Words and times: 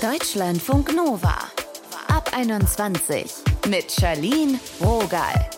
Deutschlandfunk 0.00 0.94
Nova. 0.94 1.34
Ab 2.06 2.30
21 2.32 3.32
mit 3.68 3.90
Charlene 3.90 4.60
Rogal. 4.80 5.50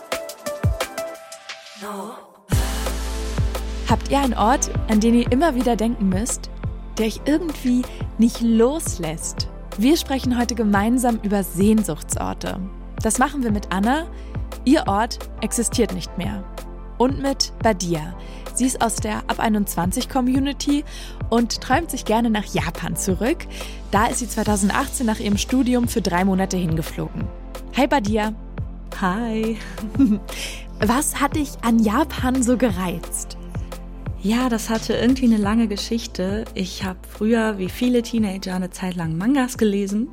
Habt 3.87 4.09
ihr 4.09 4.17
einen 4.17 4.33
Ort, 4.33 4.71
an 4.89 4.99
den 4.99 5.13
ihr 5.13 5.31
immer 5.31 5.53
wieder 5.53 5.75
denken 5.75 6.09
müsst, 6.09 6.49
der 6.97 7.05
euch 7.05 7.21
irgendwie 7.25 7.83
nicht 8.17 8.41
loslässt? 8.41 9.47
Wir 9.77 9.95
sprechen 9.95 10.39
heute 10.39 10.55
gemeinsam 10.55 11.19
über 11.21 11.43
Sehnsuchtsorte. 11.43 12.59
Das 13.03 13.19
machen 13.19 13.43
wir 13.43 13.51
mit 13.51 13.71
Anna. 13.71 14.07
Ihr 14.65 14.87
Ort 14.87 15.19
existiert 15.41 15.93
nicht 15.93 16.17
mehr. 16.17 16.43
Und 16.97 17.21
mit 17.21 17.53
Badia. 17.61 18.15
Sie 18.53 18.65
ist 18.65 18.81
aus 18.81 18.97
der 18.97 19.19
Ab 19.29 19.39
21 19.39 20.09
Community 20.09 20.83
und 21.29 21.61
träumt 21.61 21.89
sich 21.89 22.05
gerne 22.05 22.29
nach 22.29 22.45
Japan 22.53 22.95
zurück. 22.95 23.47
Da 23.91 24.07
ist 24.07 24.19
sie 24.19 24.27
2018 24.27 25.05
nach 25.05 25.19
ihrem 25.19 25.37
Studium 25.37 25.87
für 25.87 26.01
drei 26.01 26.25
Monate 26.25 26.57
hingeflogen. 26.57 27.27
Hi 27.77 27.87
Badia. 27.87 28.33
Hi. 28.99 29.57
Was 30.79 31.19
hat 31.21 31.35
dich 31.35 31.51
an 31.61 31.79
Japan 31.79 32.43
so 32.43 32.57
gereizt? 32.57 33.37
Ja, 34.21 34.49
das 34.49 34.69
hatte 34.69 34.93
irgendwie 34.93 35.25
eine 35.25 35.37
lange 35.37 35.67
Geschichte. 35.67 36.45
Ich 36.53 36.83
habe 36.83 36.99
früher, 37.09 37.57
wie 37.57 37.69
viele 37.69 38.03
Teenager, 38.03 38.53
eine 38.53 38.69
Zeit 38.69 38.95
lang 38.95 39.17
Mangas 39.17 39.57
gelesen. 39.57 40.09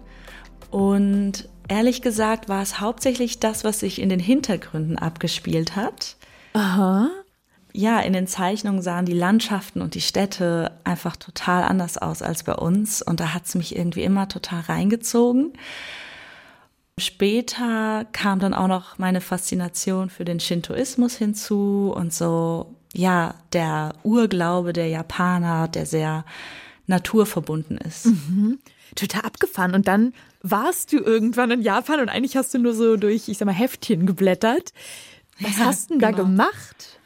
Und 0.71 1.49
ehrlich 1.69 2.01
gesagt 2.01 2.49
war 2.49 2.63
es 2.63 2.81
hauptsächlich 2.81 3.41
das, 3.41 3.65
was 3.65 3.81
sich 3.81 4.01
in 4.01 4.09
den 4.09 4.21
Hintergründen 4.21 4.97
abgespielt 4.97 5.77
hat. 5.77 6.17
Aha 6.55 7.11
ja, 7.73 8.01
in 8.01 8.13
den 8.13 8.27
Zeichnungen 8.27 8.83
sahen 8.83 9.07
die 9.07 9.13
Landschaften 9.13 9.83
und 9.83 9.95
die 9.95 10.01
Städte 10.01 10.73
einfach 10.85 11.17
total 11.17 11.63
anders 11.65 11.99
aus 11.99 12.23
als 12.23 12.43
bei 12.43 12.55
uns. 12.55 13.03
Und 13.03 13.21
da 13.21 13.35
hat 13.35 13.47
es 13.47 13.55
mich 13.55 13.77
irgendwie 13.77 14.03
immer 14.03 14.29
total 14.29 14.63
reingezogen. 14.63 15.53
Später 16.99 18.07
kam 18.13 18.41
dann 18.41 18.55
auch 18.55 18.67
noch 18.67 18.99
meine 18.99 19.21
Faszination 19.21 20.11
für 20.11 20.25
den 20.25 20.41
Shintoismus 20.41 21.17
hinzu 21.17 21.93
und 21.95 22.13
so, 22.13 22.75
ja, 22.95 23.35
der 23.53 23.95
Urglaube 24.03 24.73
der 24.73 24.89
Japaner, 24.89 25.69
der 25.69 25.87
sehr 25.87 26.25
naturverbunden 26.87 27.79
ist. 27.79 28.07
Mhm. 28.07 28.59
Total 28.97 29.23
abgefahren. 29.23 29.75
Und 29.75 29.87
dann 29.87 30.15
warst 30.43 30.93
du 30.93 30.99
irgendwann 30.99 31.51
in 31.51 31.63
Japan 31.63 32.01
und 32.01 32.09
eigentlich 32.09 32.37
hast 32.37 32.55
du 32.55 32.59
nur 32.59 32.75
so 32.75 32.97
durch, 32.97 33.29
ich 33.29 33.39
sag 33.39 33.47
mal, 33.47 33.53
Heftchen 33.53 34.07
geblättert. 34.07 34.73
Was 35.41 35.59
ja, 35.59 35.67
hast 35.67 35.91
du 35.91 35.99
denn 35.99 36.01
genau. 36.01 36.17
da 36.17 36.23
gemacht? 36.25 36.98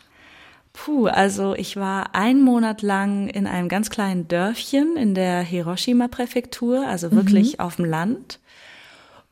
Puh, 0.73 1.07
also 1.07 1.55
ich 1.55 1.77
war 1.77 2.15
einen 2.15 2.43
Monat 2.43 2.83
lang 2.83 3.29
in 3.29 3.47
einem 3.47 3.69
ganz 3.69 3.91
kleinen 3.91 4.27
Dörfchen 4.27 4.97
in 4.97 5.15
der 5.15 5.43
Hiroshima-Präfektur, 5.43 6.87
also 6.87 7.13
wirklich 7.13 7.55
mhm. 7.55 7.61
auf 7.61 7.77
dem 7.77 7.85
Land. 7.85 8.39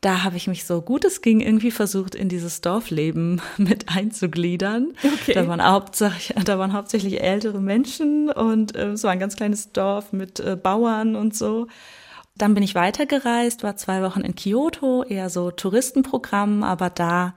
Da 0.03 0.23
habe 0.23 0.37
ich 0.37 0.47
mich 0.47 0.65
so 0.65 0.81
gut 0.81 1.05
es 1.05 1.21
ging 1.21 1.41
irgendwie 1.41 1.71
versucht, 1.71 2.15
in 2.15 2.31
dieses 2.31 2.63
Dorfleben 2.63 3.43
mit 3.59 3.89
einzugliedern. 3.89 4.95
Okay. 5.03 5.35
Da, 5.35 5.47
waren 5.49 5.63
hauptsächlich, 5.63 6.45
da 6.45 6.59
waren 6.59 6.73
hauptsächlich 6.73 7.23
ältere 7.23 7.61
Menschen 7.61 8.31
und 8.31 8.75
äh, 8.77 8.93
es 8.93 9.05
war 9.05 9.11
ein 9.11 9.19
ganz 9.19 9.37
kleines 9.37 9.73
Dorf 9.73 10.13
mit 10.13 10.41
äh, 10.41 10.57
Bauern 10.57 11.17
und 11.17 11.35
so. 11.35 11.69
Dann 12.37 12.55
bin 12.55 12.63
ich 12.63 12.75
weitergereist, 12.75 13.63
war 13.63 13.77
zwei 13.77 14.03
Wochen 14.03 14.21
in 14.21 14.35
Kyoto, 14.35 15.05
eher 15.05 15.29
so 15.29 15.51
Touristenprogramm, 15.51 16.63
aber 16.63 16.89
da 16.89 17.35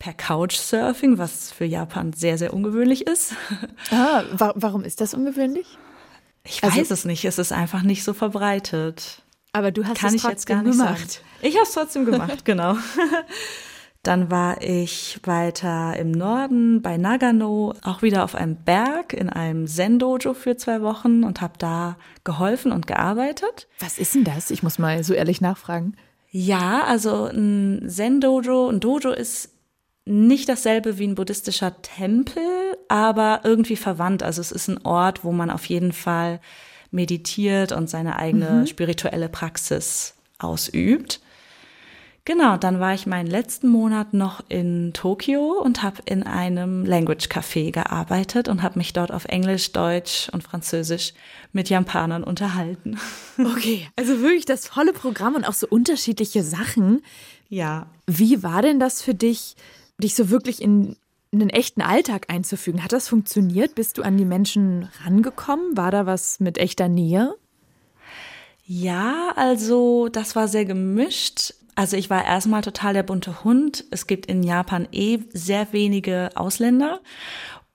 per 0.00 0.14
Couchsurfing, 0.14 1.18
was 1.18 1.52
für 1.52 1.66
Japan 1.66 2.12
sehr, 2.12 2.38
sehr 2.38 2.52
ungewöhnlich 2.52 3.06
ist. 3.06 3.34
Ah, 3.92 4.24
wa 4.32 4.52
warum 4.56 4.82
ist 4.84 5.00
das 5.00 5.14
ungewöhnlich? 5.14 5.78
Ich 6.44 6.62
weiß 6.62 6.78
also, 6.78 6.94
es 6.94 7.04
nicht. 7.04 7.24
Es 7.24 7.38
ist 7.38 7.52
einfach 7.52 7.82
nicht 7.82 8.02
so 8.02 8.14
verbreitet. 8.14 9.22
Aber 9.52 9.70
du 9.70 9.84
hast 9.84 9.98
Kann 9.98 10.14
es 10.14 10.22
trotzdem 10.22 10.64
gemacht. 10.64 11.10
Sagen. 11.10 11.24
Ich 11.42 11.54
habe 11.54 11.64
es 11.64 11.72
trotzdem 11.72 12.04
gemacht, 12.04 12.44
genau. 12.44 12.76
Dann 14.02 14.30
war 14.30 14.62
ich 14.62 15.20
weiter 15.24 15.94
im 15.98 16.12
Norden 16.12 16.80
bei 16.80 16.96
Nagano, 16.96 17.74
auch 17.82 18.00
wieder 18.00 18.24
auf 18.24 18.34
einem 18.34 18.56
Berg 18.56 19.12
in 19.12 19.28
einem 19.28 19.66
Zen-Dojo 19.66 20.32
für 20.32 20.56
zwei 20.56 20.80
Wochen 20.80 21.24
und 21.24 21.42
habe 21.42 21.54
da 21.58 21.98
geholfen 22.24 22.72
und 22.72 22.86
gearbeitet. 22.86 23.68
Was 23.78 23.98
ist 23.98 24.14
denn 24.14 24.24
das? 24.24 24.50
Ich 24.50 24.62
muss 24.62 24.78
mal 24.78 25.04
so 25.04 25.12
ehrlich 25.12 25.42
nachfragen. 25.42 25.96
Ja, 26.30 26.84
also 26.84 27.24
ein 27.24 27.84
Zen-Dojo, 27.88 28.70
ein 28.70 28.80
Dojo 28.80 29.10
ist 29.10 29.50
nicht 30.04 30.48
dasselbe 30.48 30.98
wie 30.98 31.06
ein 31.06 31.14
buddhistischer 31.14 31.82
Tempel, 31.82 32.42
aber 32.88 33.40
irgendwie 33.44 33.76
verwandt. 33.76 34.22
Also 34.22 34.40
es 34.40 34.52
ist 34.52 34.68
ein 34.68 34.84
Ort, 34.84 35.24
wo 35.24 35.32
man 35.32 35.50
auf 35.50 35.66
jeden 35.66 35.92
Fall 35.92 36.40
meditiert 36.90 37.72
und 37.72 37.88
seine 37.88 38.16
eigene 38.16 38.50
mhm. 38.50 38.66
spirituelle 38.66 39.28
Praxis 39.28 40.14
ausübt. 40.38 41.20
Genau, 42.26 42.58
dann 42.58 42.80
war 42.80 42.92
ich 42.92 43.06
meinen 43.06 43.26
letzten 43.26 43.68
Monat 43.68 44.12
noch 44.12 44.44
in 44.48 44.92
Tokio 44.92 45.60
und 45.62 45.82
habe 45.82 46.02
in 46.04 46.22
einem 46.22 46.84
Language 46.84 47.28
Café 47.28 47.72
gearbeitet 47.72 48.46
und 48.46 48.62
habe 48.62 48.78
mich 48.78 48.92
dort 48.92 49.10
auf 49.10 49.24
Englisch, 49.24 49.72
Deutsch 49.72 50.28
und 50.30 50.44
Französisch 50.44 51.14
mit 51.52 51.70
Japanern 51.70 52.22
unterhalten. 52.22 52.98
Okay, 53.38 53.88
also 53.96 54.20
wirklich 54.20 54.44
das 54.44 54.68
volle 54.68 54.92
Programm 54.92 55.34
und 55.34 55.44
auch 55.46 55.54
so 55.54 55.66
unterschiedliche 55.66 56.42
Sachen. 56.42 57.02
Ja. 57.48 57.86
Wie 58.06 58.42
war 58.42 58.60
denn 58.60 58.78
das 58.78 59.00
für 59.00 59.14
dich, 59.14 59.56
dich 60.00 60.14
so 60.14 60.30
wirklich 60.30 60.62
in 60.62 60.96
einen 61.32 61.50
echten 61.50 61.82
Alltag 61.82 62.26
einzufügen. 62.28 62.82
Hat 62.82 62.92
das 62.92 63.08
funktioniert? 63.08 63.74
Bist 63.74 63.98
du 63.98 64.02
an 64.02 64.16
die 64.16 64.24
Menschen 64.24 64.88
rangekommen? 65.04 65.76
War 65.76 65.90
da 65.90 66.06
was 66.06 66.40
mit 66.40 66.58
echter 66.58 66.88
Nähe? 66.88 67.34
Ja, 68.64 69.32
also 69.36 70.08
das 70.08 70.36
war 70.36 70.48
sehr 70.48 70.64
gemischt. 70.64 71.54
Also 71.74 71.96
ich 71.96 72.10
war 72.10 72.24
erstmal 72.24 72.62
total 72.62 72.94
der 72.94 73.02
bunte 73.02 73.44
Hund. 73.44 73.84
Es 73.90 74.06
gibt 74.06 74.26
in 74.26 74.42
Japan 74.42 74.88
eh 74.92 75.20
sehr 75.32 75.72
wenige 75.72 76.30
Ausländer. 76.34 77.00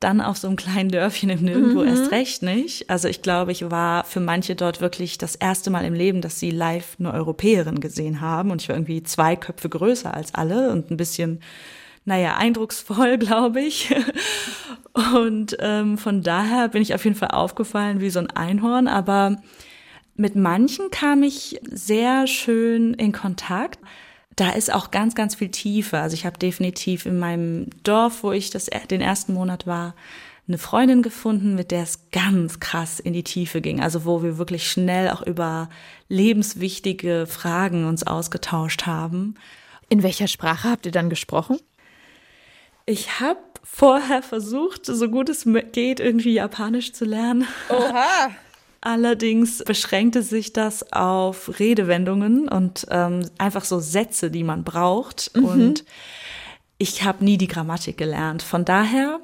Dann 0.02 0.20
auf 0.20 0.38
so 0.38 0.48
einem 0.48 0.58
kleinen 0.58 0.90
Dörfchen 0.90 1.30
im 1.30 1.42
Nirgendwo 1.44 1.82
mhm. 1.82 1.88
erst 1.88 2.12
recht 2.12 2.44
nicht. 2.44 2.90
Also 2.90 3.08
ich 3.08 3.22
glaube, 3.22 3.54
ich 3.54 3.70
war 3.72 4.04
für 4.04 4.20
manche 4.20 4.56
dort 4.56 4.82
wirklich 4.82 5.18
das 5.18 5.36
erste 5.36 5.70
Mal 5.70 5.86
im 5.86 5.94
Leben, 5.94 6.22
dass 6.22 6.40
sie 6.40 6.52
live 6.52 6.98
eine 7.00 7.14
Europäerin 7.14 7.80
gesehen 7.80 8.20
haben. 8.20 8.52
Und 8.52 8.62
ich 8.62 8.70
war 8.70 8.76
irgendwie 8.76 9.04
zwei 9.04 9.38
Köpfe 9.38 9.70
größer 9.70 10.14
als 10.14 10.34
alle 10.36 10.72
und 10.72 10.92
ein 10.92 10.98
bisschen 10.98 11.40
naja, 12.06 12.38
eindrucksvoll, 12.38 13.18
glaube 13.20 13.62
ich. 13.62 13.94
Und 14.94 15.58
ähm, 15.60 15.98
von 15.98 16.22
daher 16.22 16.70
bin 16.70 16.82
ich 16.82 16.94
auf 16.96 17.04
jeden 17.04 17.18
Fall 17.18 17.32
aufgefallen 17.32 18.00
wie 18.00 18.10
so 18.10 18.20
ein 18.20 18.32
Einhorn, 18.32 18.88
aber 18.88 19.38
mit 20.16 20.36
manchen 20.36 20.90
kam 20.92 21.24
ich 21.24 21.60
sehr 21.70 22.28
schön 22.28 22.94
in 22.94 23.12
Kontakt. 23.12 23.80
Da 24.38 24.52
ist 24.52 24.74
auch 24.74 24.92
ganz, 24.92 25.16
ganz 25.16 25.36
viel 25.36 25.50
Tiefe. 25.50 26.00
Also 26.00 26.14
ich 26.14 26.26
habe 26.26 26.40
definitiv 26.40 27.06
in 27.06 27.20
meinem 27.20 27.70
Dorf, 27.84 28.24
wo 28.24 28.32
ich 28.32 28.50
das, 28.50 28.70
den 28.90 29.02
ersten 29.02 29.34
Monat 29.34 29.68
war, 29.68 29.96
eine 30.48 30.58
Freundin 30.58 31.02
gefunden, 31.02 31.56
mit 31.56 31.72
der 31.72 31.84
es 31.84 32.12
ganz 32.12 32.60
krass 32.60 33.00
in 33.00 33.14
die 33.14 33.24
Tiefe 33.24 33.62
ging. 33.62 33.82
Also 33.82 34.06
wo 34.06 34.24
wir 34.24 34.38
wirklich 34.38 34.70
schnell 34.70 35.10
auch 35.10 35.22
über 35.22 35.70
lebenswichtige 36.08 37.26
Fragen 37.28 37.86
uns 37.86 38.06
ausgetauscht 38.06 38.86
haben. 38.86 39.36
In 39.90 40.04
welcher 40.04 40.28
Sprache 40.28 40.70
habt 40.70 40.86
ihr 40.86 40.92
dann 40.92 41.10
gesprochen? 41.10 41.58
Ich 42.86 43.20
habe 43.20 43.40
vorher 43.64 44.22
versucht, 44.22 44.86
so 44.86 45.10
gut 45.10 45.30
es 45.30 45.48
geht, 45.72 46.00
irgendwie 46.00 46.34
Japanisch 46.34 46.94
zu 46.94 47.06
lernen. 47.06 47.48
Oha! 47.70 48.32
Allerdings 48.82 49.64
beschränkte 49.64 50.22
sich 50.22 50.54
das 50.54 50.94
auf 50.94 51.60
Redewendungen 51.60 52.48
und 52.48 52.86
ähm, 52.92 53.28
einfach 53.40 53.66
so 53.66 53.80
Sätze, 53.80 54.30
die 54.30 54.44
man 54.44 54.64
braucht. 54.64 55.36
Mhm. 55.36 55.46
Und 55.46 55.86
ich 56.78 57.04
habe 57.04 57.26
nie 57.26 57.40
die 57.40 57.48
Grammatik 57.48 57.98
gelernt. 57.98 58.44
Von 58.44 58.64
daher 58.64 59.20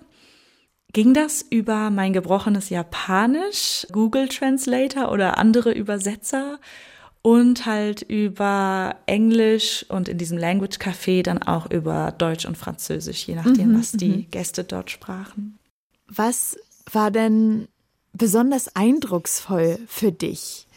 ging 0.94 1.14
das 1.14 1.44
über 1.48 1.92
mein 1.92 2.12
gebrochenes 2.12 2.70
Japanisch, 2.70 3.86
Google 3.92 4.30
Translator 4.30 5.12
oder 5.12 5.38
andere 5.38 5.72
Übersetzer 5.72 6.60
und 7.22 7.66
halt 7.66 8.02
über 8.02 8.96
Englisch 9.06 9.86
und 9.90 10.10
in 10.10 10.18
diesem 10.18 10.38
Language 10.38 10.78
Café 10.78 11.24
dann 11.24 11.44
auch 11.44 11.70
über 11.70 12.12
Deutsch 12.18 12.46
und 12.46 12.58
Französisch, 12.58 13.28
je 13.28 13.36
nachdem, 13.36 13.74
mhm, 13.74 13.80
was 13.80 13.92
die 13.92 14.10
mhm. 14.10 14.32
Gäste 14.32 14.64
dort 14.64 14.90
sprachen. 14.90 15.60
Was 16.08 16.58
war 16.92 17.12
denn 17.12 17.68
besonders 18.14 18.76
eindrucksvoll 18.76 19.80
für 19.88 20.12
dich? 20.12 20.68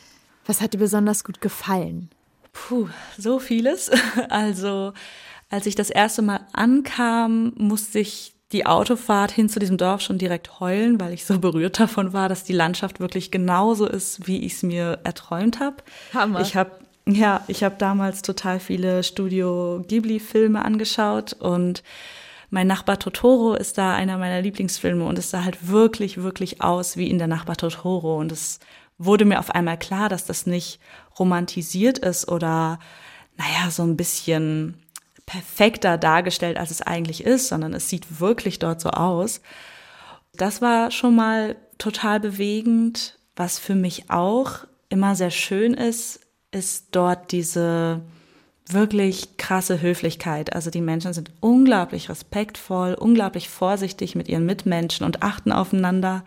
Was 0.47 0.61
hat 0.61 0.75
dir 0.75 0.79
besonders 0.79 1.25
gut 1.25 1.41
gefallen? 1.41 2.11
Puh, 2.53 2.89
so 3.19 3.39
vieles. 3.39 3.91
Also, 4.29 4.93
als 5.51 5.67
ich 5.67 5.75
das 5.75 5.91
erste 5.91 6.23
Mal 6.23 6.47
ankam, 6.53 7.53
musste 7.57 8.01
ich 8.01 8.34
die 8.55 8.65
Autofahrt 8.67 9.33
hin 9.33 9.49
zu 9.49 9.59
diesem 9.59 9.77
Dorf 9.77 10.01
schon 10.01 10.17
direkt 10.17 10.61
heulen, 10.61 11.01
weil 11.01 11.13
ich 11.13 11.27
so 11.27 11.39
berührt 11.39 11.79
davon 11.81 12.13
war, 12.13 12.29
dass 12.29 12.45
die 12.45 12.53
Landschaft 12.53 13.01
wirklich 13.01 13.31
genauso 13.31 13.87
ist, 13.87 14.27
wie 14.27 14.45
ich 14.45 14.55
es 14.55 14.63
mir 14.63 15.01
erträumt 15.05 15.61
habe. 15.61 15.77
Hammer. 16.15 16.41
Ich 16.41 16.57
habe 16.57 16.71
ja, 17.07 17.43
ich 17.49 17.63
habe 17.63 17.75
damals 17.77 18.23
total 18.23 18.61
viele 18.61 19.03
Studio 19.03 19.85
Ghibli 19.87 20.21
Filme 20.21 20.65
angeschaut 20.65 21.35
und 21.35 21.83
mein 22.49 22.67
Nachbar 22.67 22.99
Totoro 22.99 23.55
ist 23.55 23.77
da 23.77 23.95
einer 23.95 24.17
meiner 24.17 24.41
Lieblingsfilme 24.41 25.05
und 25.05 25.19
es 25.19 25.31
sah 25.31 25.45
halt 25.45 25.69
wirklich, 25.69 26.23
wirklich 26.23 26.63
aus 26.63 26.97
wie 26.97 27.11
in 27.11 27.19
der 27.19 27.27
Nachbar 27.27 27.57
Totoro 27.57 28.19
und 28.19 28.33
es 28.33 28.59
wurde 28.97 29.27
mir 29.27 29.39
auf 29.39 29.51
einmal 29.51 29.79
klar, 29.79 30.09
dass 30.09 30.25
das 30.25 30.47
nicht 30.47 30.79
romantisiert 31.19 31.99
ist 31.99 32.29
oder, 32.29 32.79
naja, 33.37 33.71
so 33.71 33.83
ein 33.83 33.97
bisschen 33.97 34.84
perfekter 35.27 35.99
dargestellt, 35.99 36.59
als 36.59 36.71
es 36.71 36.83
eigentlich 36.83 37.25
ist, 37.25 37.49
sondern 37.49 37.75
es 37.75 37.89
sieht 37.89 38.21
wirklich 38.21 38.59
dort 38.59 38.81
so 38.81 38.91
aus. 38.91 39.41
Das 40.35 40.61
war 40.61 40.91
schon 40.91 41.15
mal 41.15 41.57
total 41.79 42.21
bewegend. 42.21 43.19
Was 43.37 43.59
für 43.59 43.75
mich 43.75 44.11
auch 44.11 44.67
immer 44.89 45.17
sehr 45.17 45.31
schön 45.31 45.75
ist, 45.75 46.21
ist 46.51 46.89
dort 46.93 47.33
diese 47.33 48.03
wirklich 48.67 49.37
krasse 49.37 49.83
Höflichkeit. 49.83 50.55
Also 50.55 50.71
die 50.71 50.81
Menschen 50.81 51.13
sind 51.13 51.31
unglaublich 51.41 52.09
respektvoll, 52.09 52.95
unglaublich 52.95 53.49
vorsichtig 53.49 54.15
mit 54.15 54.29
ihren 54.29 54.47
Mitmenschen 54.47 55.05
und 55.05 55.23
achten 55.23 55.53
aufeinander. 55.53 56.25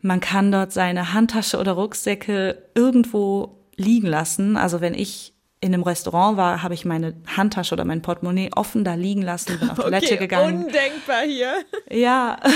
Man 0.00 0.20
kann 0.20 0.50
dort 0.50 0.72
seine 0.72 1.12
Handtasche 1.12 1.58
oder 1.58 1.72
Rucksäcke 1.72 2.62
irgendwo 2.74 3.58
liegen 3.76 4.06
lassen. 4.06 4.56
Also 4.56 4.80
wenn 4.80 4.94
ich 4.94 5.34
in 5.60 5.74
einem 5.74 5.82
Restaurant 5.82 6.36
war, 6.36 6.62
habe 6.62 6.74
ich 6.74 6.84
meine 6.84 7.14
Handtasche 7.36 7.74
oder 7.74 7.84
mein 7.84 8.02
Portemonnaie 8.02 8.50
offen 8.54 8.82
da 8.82 8.94
liegen 8.94 9.22
lassen, 9.22 9.58
bin 9.58 9.70
auf 9.70 9.78
Toilette 9.80 10.06
okay, 10.06 10.16
gegangen. 10.16 10.64
Undenkbar 10.64 11.22
hier. 11.26 11.52
Ja. 11.90 12.38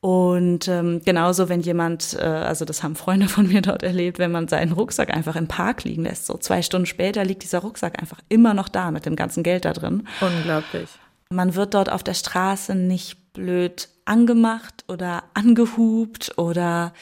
Und 0.00 0.68
ähm, 0.68 1.00
genauso, 1.04 1.48
wenn 1.48 1.62
jemand, 1.62 2.16
äh, 2.20 2.22
also 2.22 2.64
das 2.64 2.82
haben 2.82 2.96
Freunde 2.96 3.28
von 3.28 3.48
mir 3.48 3.62
dort 3.62 3.82
erlebt, 3.82 4.18
wenn 4.18 4.30
man 4.30 4.46
seinen 4.46 4.72
Rucksack 4.72 5.12
einfach 5.12 5.36
im 5.36 5.48
Park 5.48 5.84
liegen 5.84 6.04
lässt, 6.04 6.26
so 6.26 6.36
zwei 6.36 6.62
Stunden 6.62 6.86
später 6.86 7.24
liegt 7.24 7.42
dieser 7.42 7.60
Rucksack 7.60 7.98
einfach 7.98 8.20
immer 8.28 8.54
noch 8.54 8.68
da 8.68 8.90
mit 8.90 9.06
dem 9.06 9.16
ganzen 9.16 9.42
Geld 9.42 9.64
da 9.64 9.72
drin. 9.72 10.06
Unglaublich. 10.20 10.90
Man 11.30 11.54
wird 11.54 11.74
dort 11.74 11.90
auf 11.90 12.04
der 12.04 12.14
Straße 12.14 12.74
nicht 12.74 13.32
blöd 13.32 13.88
angemacht 14.04 14.84
oder 14.86 15.24
angehupt 15.34 16.38
oder 16.38 16.92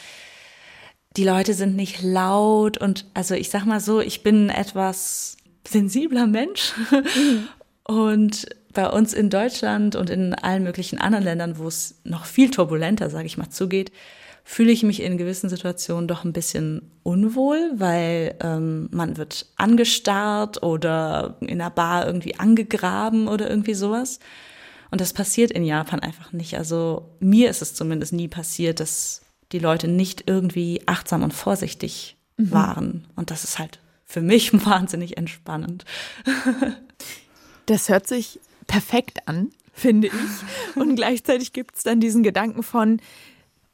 die 1.16 1.24
Leute 1.24 1.54
sind 1.54 1.76
nicht 1.76 2.02
laut 2.02 2.78
und 2.78 3.06
also 3.14 3.34
ich 3.34 3.50
sag 3.50 3.64
mal 3.64 3.80
so, 3.80 4.00
ich 4.00 4.22
bin 4.22 4.46
ein 4.46 4.50
etwas 4.50 5.36
sensibler 5.66 6.26
Mensch 6.26 6.72
mhm. 6.90 7.48
und 7.84 8.46
bei 8.72 8.90
uns 8.90 9.14
in 9.14 9.30
Deutschland 9.30 9.94
und 9.94 10.10
in 10.10 10.34
allen 10.34 10.64
möglichen 10.64 10.98
anderen 10.98 11.24
Ländern, 11.24 11.58
wo 11.58 11.68
es 11.68 12.00
noch 12.02 12.24
viel 12.24 12.50
turbulenter, 12.50 13.08
sage 13.08 13.26
ich 13.26 13.38
mal, 13.38 13.48
zugeht, 13.48 13.92
fühle 14.42 14.72
ich 14.72 14.82
mich 14.82 15.00
in 15.00 15.16
gewissen 15.16 15.48
Situationen 15.48 16.06
doch 16.06 16.24
ein 16.24 16.34
bisschen 16.34 16.90
unwohl, 17.02 17.70
weil 17.76 18.34
ähm, 18.40 18.88
man 18.90 19.16
wird 19.16 19.46
angestarrt 19.56 20.62
oder 20.62 21.38
in 21.40 21.58
der 21.58 21.70
Bar 21.70 22.06
irgendwie 22.06 22.38
angegraben 22.38 23.26
oder 23.26 23.48
irgendwie 23.48 23.74
sowas. 23.74 24.18
Und 24.90 25.00
das 25.00 25.14
passiert 25.14 25.50
in 25.50 25.64
Japan 25.64 26.00
einfach 26.00 26.32
nicht. 26.32 26.58
Also 26.58 27.10
mir 27.20 27.48
ist 27.48 27.62
es 27.62 27.74
zumindest 27.74 28.12
nie 28.12 28.28
passiert, 28.28 28.80
dass 28.80 29.23
die 29.54 29.60
Leute 29.60 29.88
nicht 29.88 30.24
irgendwie 30.26 30.82
achtsam 30.86 31.22
und 31.22 31.32
vorsichtig 31.32 32.16
mhm. 32.36 32.50
waren. 32.50 33.04
Und 33.16 33.30
das 33.30 33.44
ist 33.44 33.58
halt 33.58 33.78
für 34.04 34.20
mich 34.20 34.52
wahnsinnig 34.66 35.16
entspannend. 35.16 35.84
Das 37.66 37.88
hört 37.88 38.06
sich 38.06 38.40
perfekt 38.66 39.26
an, 39.26 39.52
finde 39.72 40.08
ich. 40.08 40.12
Und 40.76 40.96
gleichzeitig 40.96 41.52
gibt 41.52 41.76
es 41.76 41.82
dann 41.84 42.00
diesen 42.00 42.22
Gedanken 42.22 42.62
von, 42.62 43.00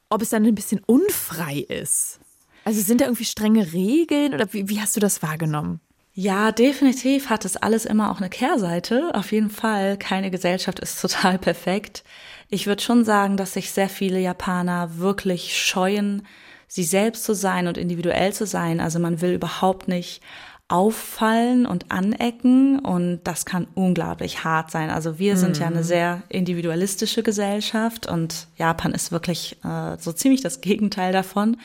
ob 0.09 0.23
es 0.23 0.31
dann 0.31 0.45
ein 0.45 0.55
bisschen 0.55 0.81
unfrei 0.87 1.59
ist. 1.59 2.21
Also 2.65 2.83
sind 2.83 3.01
da 3.01 3.07
irgendwie 3.07 3.25
strenge 3.25 3.73
Regeln 3.73 4.35
oder 4.35 4.53
wie, 4.53 4.69
wie 4.69 4.81
hast 4.81 4.95
du 4.95 5.01
das 5.01 5.23
wahrgenommen? 5.23 5.81
Ja, 6.13 6.53
definitiv 6.53 7.31
hat 7.31 7.45
es 7.45 7.57
alles 7.57 7.87
immer 7.87 8.11
auch 8.11 8.19
eine 8.19 8.29
Kehrseite. 8.29 9.15
Auf 9.15 9.33
jeden 9.33 9.51
Fall, 9.51 9.97
keine 9.97 10.31
Gesellschaft 10.31 10.79
ist 10.81 11.01
total 11.01 11.39
perfekt. 11.39 12.05
Ich 12.51 12.67
würde 12.67 12.83
schon 12.83 13.05
sagen, 13.05 13.37
dass 13.37 13.55
sich 13.55 13.71
sehr 13.71 13.89
viele 13.89 14.19
Japaner 14.19 14.99
wirklich 14.99 15.57
scheuen, 15.57 16.27
sie 16.67 16.85
selbst 16.85 17.25
zu 17.25 17.35
sein 17.35 17.69
und 17.69 17.79
individuell 17.79 18.33
zu 18.33 18.45
sein. 18.45 18.81
Also 18.81 18.99
man 18.99 19.21
will 19.21 19.33
überhaupt 19.33 19.89
nicht 19.89 20.21
auffallen 20.67 21.67
und 21.67 21.91
anecken 21.91 22.79
und 22.79 23.21
das 23.25 23.45
kann 23.45 23.67
unglaublich 23.75 24.45
hart 24.45 24.71
sein. 24.71 24.91
Also 24.91 25.19
wir 25.19 25.37
sind 25.37 25.57
mhm. 25.57 25.61
ja 25.61 25.67
eine 25.67 25.77
mhm. 25.79 25.85
sehr 25.85 26.23
individualistische 26.29 27.25
Gesellschaft 27.25 28.07
und 28.07 28.47
Japan 28.57 28.93
ist 28.93 29.11
wirklich 29.11 29.57
äh, 29.65 29.97
so 29.99 30.13
ziemlich 30.13 30.43
das 30.43 30.61
Gegenteil 30.61 31.13
davon. 31.13 31.57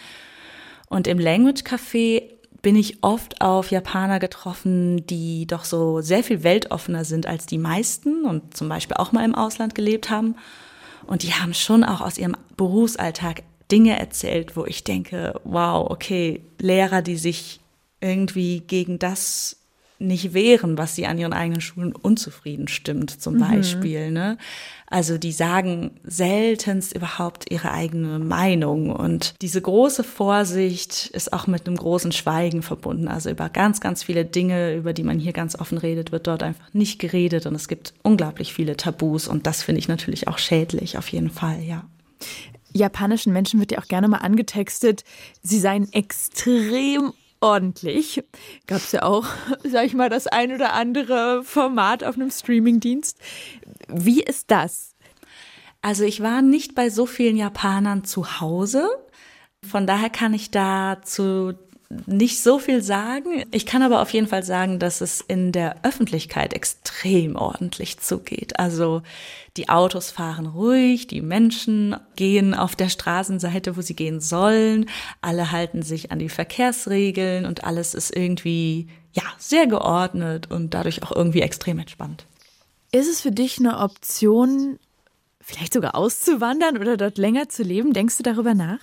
Und 0.87 1.07
im 1.07 1.19
Language 1.19 1.61
Café 1.61 2.23
bin 2.63 2.75
ich 2.75 3.03
oft 3.03 3.41
auf 3.41 3.69
Japaner 3.69 4.19
getroffen, 4.19 5.05
die 5.05 5.45
doch 5.45 5.65
so 5.65 6.01
sehr 6.01 6.23
viel 6.23 6.41
weltoffener 6.41 7.05
sind 7.05 7.27
als 7.27 7.45
die 7.45 7.59
meisten 7.59 8.25
und 8.25 8.57
zum 8.57 8.69
Beispiel 8.69 8.97
auch 8.97 9.11
mal 9.11 9.23
im 9.23 9.35
Ausland 9.35 9.75
gelebt 9.75 10.09
haben. 10.09 10.35
Und 11.07 11.24
die 11.24 11.34
haben 11.34 11.54
schon 11.54 11.84
auch 11.84 12.02
aus 12.02 12.18
ihrem 12.18 12.36
Berufsalltag 12.57 13.44
Dinge 13.72 14.00
erzählt, 14.00 14.56
wo 14.56 14.66
ich 14.66 14.84
denke, 14.84 15.40
wow, 15.44 15.90
okay, 15.90 16.42
Lehrer, 16.60 17.02
die 17.02 17.18
sich 17.18 17.60
irgendwie 18.00 18.62
gegen 18.62 19.00
das 19.00 19.57
nicht 20.00 20.33
wehren, 20.33 20.77
was 20.77 20.95
sie 20.95 21.06
an 21.06 21.18
ihren 21.18 21.33
eigenen 21.33 21.62
Schulen 21.62 21.94
unzufrieden 21.94 22.68
stimmt, 22.68 23.21
zum 23.21 23.36
mhm. 23.36 23.39
Beispiel. 23.39 24.12
Ne? 24.12 24.38
Also 24.88 25.18
die 25.18 25.31
sagen 25.31 25.92
seltenst 26.03 26.95
überhaupt 26.95 27.51
ihre 27.51 27.71
eigene 27.71 28.19
Meinung. 28.19 28.92
Und 28.92 29.36
diese 29.42 29.62
große 29.62 30.03
Vorsicht 30.03 31.07
ist 31.07 31.33
auch 31.33 31.47
mit 31.47 31.68
einem 31.68 31.77
großen 31.77 32.12
Schweigen 32.12 32.62
verbunden. 32.62 33.07
Also 33.07 33.30
über 33.30 33.50
ganz, 33.50 33.80
ganz 33.80 34.03
viele 34.03 34.25
Dinge, 34.25 34.75
über 34.75 34.94
die 34.94 35.03
man 35.03 35.19
hier 35.19 35.33
ganz 35.33 35.57
offen 35.57 35.77
redet, 35.77 36.12
wird 36.12 36.27
dort 36.27 36.44
einfach 36.44 36.74
nicht 36.74 37.00
geredet. 37.00 37.45
Und 37.45 37.56
es 37.56 37.68
gibt 37.68 37.94
unglaublich 38.03 38.53
viele 38.53 38.77
Tabus. 38.77 39.27
Und 39.27 39.47
das 39.47 39.63
finde 39.63 39.80
ich 39.80 39.88
natürlich 39.88 40.27
auch 40.27 40.38
schädlich, 40.38 40.97
auf 40.97 41.07
jeden 41.09 41.30
Fall, 41.30 41.62
ja 41.62 41.83
japanischen 42.75 43.31
Menschen 43.31 43.59
wird 43.59 43.71
ja 43.71 43.80
auch 43.80 43.88
gerne 43.88 44.07
mal 44.07 44.18
angetextet, 44.18 45.03
sie 45.42 45.59
seien 45.59 45.92
extrem 45.94 47.13
ordentlich. 47.41 48.23
Gab 48.67 48.77
es 48.77 48.91
ja 48.91 49.03
auch, 49.03 49.25
sag 49.63 49.85
ich 49.85 49.93
mal, 49.93 50.09
das 50.09 50.27
ein 50.27 50.53
oder 50.53 50.73
andere 50.73 51.43
Format 51.43 52.03
auf 52.03 52.15
einem 52.15 52.31
Streamingdienst. 52.31 53.17
Wie 53.87 54.21
ist 54.21 54.51
das? 54.51 54.95
Also 55.81 56.03
ich 56.03 56.21
war 56.21 56.41
nicht 56.41 56.73
bei 56.73 56.89
so 56.89 57.05
vielen 57.05 57.37
Japanern 57.37 58.03
zu 58.03 58.39
Hause. 58.39 58.89
Von 59.63 59.87
daher 59.87 60.09
kann 60.09 60.33
ich 60.33 60.51
da 60.51 61.01
zu 61.03 61.53
nicht 61.89 62.41
so 62.41 62.59
viel 62.59 62.81
sagen. 62.81 63.45
Ich 63.51 63.65
kann 63.65 63.83
aber 63.83 64.01
auf 64.01 64.11
jeden 64.11 64.27
Fall 64.27 64.43
sagen, 64.43 64.79
dass 64.79 65.01
es 65.01 65.21
in 65.21 65.51
der 65.51 65.77
Öffentlichkeit 65.83 66.53
extrem 66.53 67.35
ordentlich 67.35 67.99
zugeht. 67.99 68.59
Also 68.59 69.01
die 69.57 69.69
Autos 69.69 70.11
fahren 70.11 70.47
ruhig, 70.47 71.07
die 71.07 71.21
Menschen 71.21 71.95
gehen 72.15 72.53
auf 72.53 72.75
der 72.75 72.89
Straßenseite, 72.89 73.77
wo 73.77 73.81
sie 73.81 73.95
gehen 73.95 74.19
sollen, 74.19 74.87
alle 75.21 75.51
halten 75.51 75.81
sich 75.81 76.11
an 76.11 76.19
die 76.19 76.29
Verkehrsregeln 76.29 77.45
und 77.45 77.63
alles 77.63 77.93
ist 77.93 78.15
irgendwie 78.15 78.87
ja 79.13 79.23
sehr 79.37 79.67
geordnet 79.67 80.51
und 80.51 80.73
dadurch 80.73 81.04
auch 81.04 81.11
irgendwie 81.11 81.42
extrem 81.42 81.80
entspannt. 81.80 82.25
Ist 82.92 83.09
es 83.09 83.21
für 83.21 83.31
dich 83.31 83.59
eine 83.59 83.80
Option, 83.80 84.80
vielleicht 85.39 85.73
sogar 85.73 85.95
auszuwandern 85.95 86.77
oder 86.77 86.97
dort 86.97 87.18
länger 87.18 87.47
zu 87.47 87.63
leben? 87.63 87.94
Denkst 87.94 88.18
du 88.18 88.23
darüber 88.23 88.54
nach? 88.54 88.80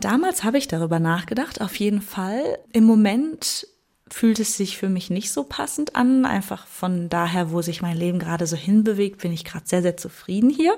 Damals 0.00 0.44
habe 0.44 0.58
ich 0.58 0.66
darüber 0.66 0.98
nachgedacht, 0.98 1.60
auf 1.60 1.76
jeden 1.76 2.00
Fall. 2.00 2.58
Im 2.72 2.84
Moment 2.84 3.66
fühlt 4.08 4.40
es 4.40 4.56
sich 4.56 4.76
für 4.76 4.88
mich 4.88 5.10
nicht 5.10 5.30
so 5.30 5.44
passend 5.44 5.94
an. 5.94 6.24
Einfach 6.24 6.66
von 6.66 7.08
daher, 7.08 7.52
wo 7.52 7.62
sich 7.62 7.82
mein 7.82 7.96
Leben 7.96 8.18
gerade 8.18 8.46
so 8.46 8.56
hinbewegt, 8.56 9.22
bin 9.22 9.32
ich 9.32 9.44
gerade 9.44 9.66
sehr, 9.66 9.82
sehr 9.82 9.96
zufrieden 9.96 10.50
hier. 10.50 10.76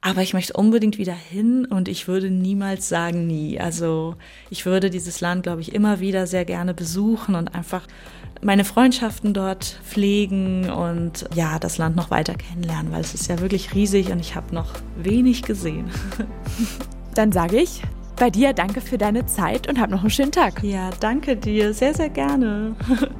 Aber 0.00 0.22
ich 0.22 0.34
möchte 0.34 0.52
unbedingt 0.52 0.98
wieder 0.98 1.14
hin 1.14 1.64
und 1.64 1.88
ich 1.88 2.06
würde 2.06 2.30
niemals 2.30 2.88
sagen 2.88 3.26
nie. 3.26 3.58
Also 3.58 4.14
ich 4.50 4.64
würde 4.64 4.88
dieses 4.88 5.20
Land, 5.20 5.42
glaube 5.42 5.62
ich, 5.62 5.74
immer 5.74 6.00
wieder 6.00 6.26
sehr 6.26 6.44
gerne 6.44 6.74
besuchen 6.74 7.34
und 7.34 7.54
einfach 7.54 7.86
meine 8.42 8.64
Freundschaften 8.64 9.34
dort 9.34 9.80
pflegen 9.84 10.70
und 10.70 11.24
ja, 11.34 11.58
das 11.58 11.78
Land 11.78 11.96
noch 11.96 12.10
weiter 12.10 12.34
kennenlernen, 12.34 12.92
weil 12.92 13.00
es 13.00 13.14
ist 13.14 13.28
ja 13.28 13.40
wirklich 13.40 13.74
riesig 13.74 14.12
und 14.12 14.20
ich 14.20 14.36
habe 14.36 14.54
noch 14.54 14.74
wenig 14.96 15.42
gesehen. 15.42 15.90
Dann 17.14 17.32
sage 17.32 17.60
ich 17.60 17.82
bei 18.16 18.30
dir 18.30 18.52
danke 18.52 18.80
für 18.80 18.98
deine 18.98 19.26
Zeit 19.26 19.68
und 19.68 19.78
hab 19.80 19.90
noch 19.90 20.00
einen 20.00 20.10
schönen 20.10 20.32
Tag. 20.32 20.62
Ja, 20.62 20.90
danke 21.00 21.36
dir. 21.36 21.74
Sehr, 21.74 21.94
sehr 21.94 22.08
gerne. 22.08 22.74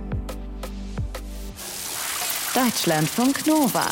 Deutschlandfunk 2.55 3.47
Nova. 3.47 3.87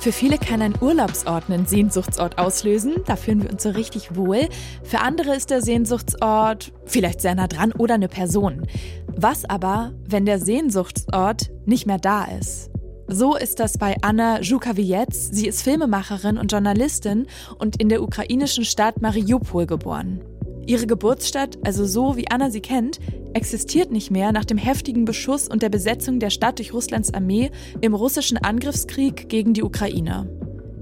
Für 0.00 0.12
viele 0.12 0.38
kann 0.38 0.62
ein 0.62 0.74
Urlaubsort 0.80 1.50
einen 1.50 1.66
Sehnsuchtsort 1.66 2.38
auslösen. 2.38 2.94
Da 3.06 3.16
fühlen 3.16 3.42
wir 3.42 3.50
uns 3.50 3.64
so 3.64 3.70
richtig 3.70 4.14
wohl. 4.14 4.48
Für 4.84 5.00
andere 5.00 5.34
ist 5.34 5.50
der 5.50 5.60
Sehnsuchtsort 5.60 6.72
vielleicht 6.86 7.20
sehr 7.20 7.34
nah 7.34 7.48
dran 7.48 7.72
oder 7.72 7.94
eine 7.94 8.08
Person. 8.08 8.68
Was 9.08 9.44
aber, 9.44 9.92
wenn 10.06 10.24
der 10.24 10.38
Sehnsuchtsort 10.38 11.50
nicht 11.66 11.86
mehr 11.86 11.98
da 11.98 12.24
ist? 12.24 12.70
So 13.10 13.36
ist 13.36 13.58
das 13.58 13.78
bei 13.78 13.96
Anna 14.02 14.42
Zhukaviec. 14.42 15.14
Sie 15.14 15.46
ist 15.46 15.62
Filmemacherin 15.62 16.36
und 16.36 16.52
Journalistin 16.52 17.26
und 17.58 17.80
in 17.80 17.88
der 17.88 18.02
ukrainischen 18.02 18.66
Stadt 18.66 19.00
Mariupol 19.00 19.64
geboren. 19.64 20.20
Ihre 20.66 20.86
Geburtsstadt, 20.86 21.56
also 21.64 21.86
so 21.86 22.18
wie 22.18 22.30
Anna 22.30 22.50
sie 22.50 22.60
kennt, 22.60 23.00
existiert 23.32 23.90
nicht 23.90 24.10
mehr 24.10 24.30
nach 24.32 24.44
dem 24.44 24.58
heftigen 24.58 25.06
Beschuss 25.06 25.48
und 25.48 25.62
der 25.62 25.70
Besetzung 25.70 26.20
der 26.20 26.28
Stadt 26.28 26.58
durch 26.58 26.74
Russlands 26.74 27.14
Armee 27.14 27.50
im 27.80 27.94
russischen 27.94 28.36
Angriffskrieg 28.36 29.30
gegen 29.30 29.54
die 29.54 29.62
Ukraine. 29.62 30.28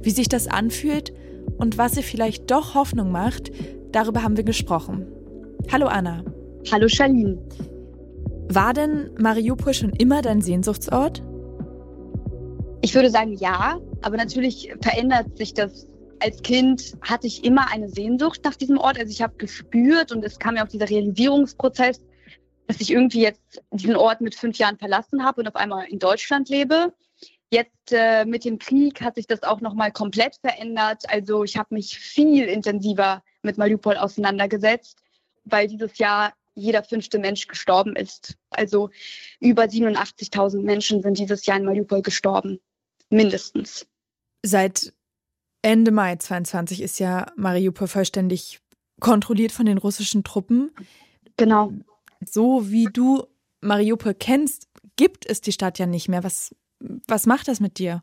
Wie 0.02 0.11
sich 0.11 0.28
das 0.28 0.49
anfühlt 0.49 1.12
und 1.59 1.78
was 1.78 1.97
ihr 1.97 2.02
vielleicht 2.02 2.50
doch 2.50 2.75
Hoffnung 2.75 3.12
macht, 3.12 3.52
darüber 3.92 4.25
haben 4.25 4.37
wir 4.37 4.45
gesprochen. 4.45 5.06
Hallo 5.71 5.87
Anna. 5.87 6.25
Hallo 6.73 6.88
Charlene. 6.88 7.38
War 8.49 8.73
denn 8.73 9.11
Mariupol 9.16 9.75
schon 9.75 9.90
immer 9.90 10.23
dein 10.23 10.40
Sehnsuchtsort? 10.40 11.23
Ich 12.87 12.95
würde 12.95 13.11
sagen 13.11 13.33
ja, 13.33 13.81
aber 14.02 14.16
natürlich 14.16 14.73
verändert 14.81 15.37
sich 15.37 15.52
das. 15.52 15.88
Als 16.21 16.40
Kind 16.40 16.97
hatte 17.00 17.26
ich 17.26 17.43
immer 17.43 17.69
eine 17.73 17.88
Sehnsucht 17.88 18.43
nach 18.45 18.55
diesem 18.55 18.78
Ort. 18.78 18.97
Also 18.97 19.11
ich 19.11 19.21
habe 19.23 19.35
gespürt 19.38 20.12
und 20.12 20.25
es 20.25 20.38
kam 20.38 20.55
ja 20.55 20.64
auch 20.64 20.69
dieser 20.69 20.88
Realisierungsprozess, 20.88 22.00
dass 22.69 22.81
ich 22.81 22.93
irgendwie 22.93 23.23
jetzt 23.23 23.61
diesen 23.73 23.97
Ort 23.97 24.21
mit 24.21 24.37
fünf 24.37 24.59
Jahren 24.59 24.78
verlassen 24.78 25.25
habe 25.25 25.40
und 25.40 25.49
auf 25.49 25.57
einmal 25.57 25.88
in 25.88 25.99
Deutschland 25.99 26.49
lebe. 26.49 26.95
Jetzt 27.50 27.90
äh, 27.90 28.25
mit 28.25 28.45
dem 28.45 28.61
Krieg 28.61 29.00
hat 29.00 29.16
sich 29.16 29.26
das 29.26 29.43
auch 29.43 29.61
nochmal 29.61 29.90
komplett 29.90 30.37
verändert. 30.37 31.02
Also 31.09 31.43
ich 31.43 31.57
habe 31.57 31.75
mich 31.75 31.99
viel 31.99 32.45
intensiver 32.45 33.25
mit 33.43 33.59
Mariupol 33.59 33.97
auseinandergesetzt, 33.97 35.00
weil 35.45 35.66
dieses 35.66 35.99
Jahr 35.99 36.35
jeder 36.55 36.85
fünfte 36.85 37.19
Mensch 37.19 37.49
gestorben 37.49 37.97
ist. 37.97 38.37
Also 38.50 38.90
über 39.40 39.64
87.000 39.64 40.62
Menschen 40.62 41.02
sind 41.02 41.19
dieses 41.19 41.47
Jahr 41.47 41.59
in 41.59 41.64
Mariupol 41.64 42.02
gestorben, 42.02 42.61
mindestens. 43.11 43.87
Seit 44.45 44.93
Ende 45.63 45.91
Mai 45.91 46.17
22 46.17 46.81
ist 46.81 46.99
ja 46.99 47.33
Mariupol 47.37 47.89
vollständig 47.89 48.61
kontrolliert 49.01 49.53
von 49.53 49.67
den 49.67 49.79
russischen 49.79 50.25
Truppen. 50.25 50.71
Genau. 51.37 51.73
So 52.25 52.71
wie 52.71 52.87
du 52.87 53.27
Mariupol 53.61 54.15
kennst, 54.15 54.69
gibt 54.97 55.27
es 55.27 55.41
die 55.41 55.53
Stadt 55.53 55.79
ja 55.79 55.87
nicht 55.87 56.09
mehr. 56.09 56.25
Was, 56.25 56.55
was 56.81 57.27
macht 57.27 57.49
das 57.49 57.61
mit 57.61 57.79
dir? 57.79 58.03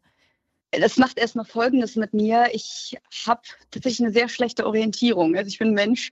Das 0.71 0.97
macht 0.97 1.17
erstmal 1.17 1.45
Folgendes 1.45 1.95
mit 1.95 2.13
mir. 2.13 2.49
Ich 2.51 2.97
habe 3.25 3.41
tatsächlich 3.69 4.05
eine 4.05 4.13
sehr 4.13 4.27
schlechte 4.27 4.65
Orientierung. 4.65 5.35
Also 5.35 5.47
ich 5.47 5.59
bin 5.59 5.69
ein 5.69 5.73
Mensch, 5.73 6.11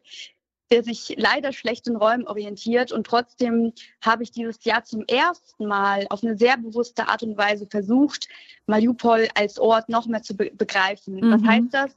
der 0.72 0.84
sich 0.84 1.16
leider 1.18 1.52
schlecht 1.52 1.88
in 1.88 1.98
Räumen 1.98 2.28
orientiert. 2.28 2.92
Und 2.92 3.06
trotzdem 3.06 3.74
habe 4.02 4.24
ich 4.24 4.32
dieses 4.32 4.64
Jahr 4.64 4.84
zum 4.84 5.04
ersten 5.06 5.68
Mal 5.68 6.08
auf 6.10 6.24
eine 6.24 6.38
sehr 6.38 6.58
bewusste 6.58 7.08
Art 7.08 7.24
und 7.24 7.38
Weise 7.38 7.68
versucht, 7.70 8.28
Mariupol 8.68 9.28
als 9.36 9.60
Ort 9.60 9.90
noch 9.90 10.08
mehr 10.08 10.24
zu 10.24 10.36
be 10.36 10.52
begreifen. 10.52 11.16
Mhm. 11.16 11.32
Was 11.32 11.44
heißt 11.44 11.74
das? 11.74 11.92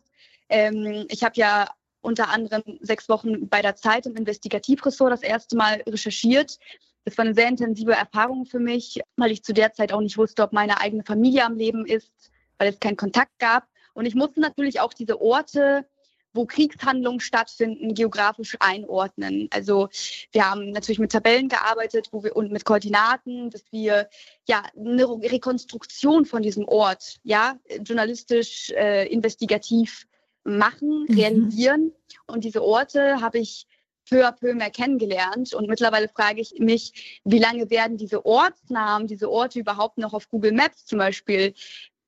Ähm, 0.48 1.06
ich 1.08 1.22
habe 1.22 1.36
ja 1.36 1.68
unter 2.00 2.28
anderem 2.28 2.62
sechs 2.80 3.08
Wochen 3.08 3.48
bei 3.48 3.62
der 3.62 3.76
Zeit 3.76 4.06
im 4.06 4.16
Investigativressort 4.16 5.12
das 5.12 5.22
erste 5.22 5.56
Mal 5.56 5.82
recherchiert. 5.86 6.58
Das 7.04 7.16
war 7.16 7.24
eine 7.24 7.34
sehr 7.34 7.48
intensive 7.48 7.92
Erfahrung 7.92 8.44
für 8.44 8.58
mich, 8.58 9.00
weil 9.16 9.30
ich 9.30 9.44
zu 9.44 9.54
der 9.54 9.72
Zeit 9.72 9.92
auch 9.92 10.00
nicht 10.00 10.18
wusste, 10.18 10.42
ob 10.42 10.52
meine 10.52 10.80
eigene 10.80 11.04
Familie 11.04 11.44
am 11.44 11.56
Leben 11.56 11.86
ist, 11.86 12.10
weil 12.58 12.68
es 12.68 12.80
keinen 12.80 12.96
Kontakt 12.96 13.38
gab. 13.38 13.66
Und 13.94 14.06
ich 14.06 14.14
musste 14.14 14.40
natürlich 14.40 14.80
auch 14.80 14.92
diese 14.92 15.20
Orte 15.20 15.86
wo 16.34 16.44
Kriegshandlungen 16.44 17.20
stattfinden, 17.20 17.94
geografisch 17.94 18.56
einordnen. 18.60 19.48
Also 19.50 19.88
wir 20.32 20.50
haben 20.50 20.70
natürlich 20.70 20.98
mit 20.98 21.12
Tabellen 21.12 21.48
gearbeitet 21.48 22.08
wo 22.10 22.22
wir, 22.22 22.36
und 22.36 22.52
mit 22.52 22.64
Koordinaten, 22.64 23.50
dass 23.50 23.64
wir 23.70 24.08
ja 24.46 24.62
eine 24.76 25.06
Rekonstruktion 25.06 26.26
von 26.26 26.42
diesem 26.42 26.66
Ort, 26.66 27.18
ja, 27.22 27.58
journalistisch, 27.82 28.70
äh, 28.70 29.06
investigativ 29.06 30.06
machen, 30.44 31.06
mhm. 31.08 31.14
realisieren. 31.14 31.92
Und 32.26 32.44
diese 32.44 32.62
Orte 32.62 33.20
habe 33.20 33.38
ich 33.38 33.66
peu 34.08 34.26
à 34.26 34.32
peu 34.32 34.54
mehr 34.54 34.70
kennengelernt. 34.70 35.54
Und 35.54 35.68
mittlerweile 35.68 36.08
frage 36.08 36.40
ich 36.40 36.54
mich, 36.58 37.20
wie 37.24 37.38
lange 37.38 37.70
werden 37.70 37.96
diese 37.96 38.24
Ortsnamen, 38.26 39.06
diese 39.06 39.30
Orte 39.30 39.58
überhaupt 39.58 39.98
noch 39.98 40.12
auf 40.12 40.28
Google 40.28 40.52
Maps 40.52 40.84
zum 40.84 40.98
Beispiel 40.98 41.54